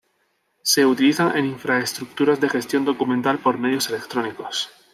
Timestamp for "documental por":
2.85-3.59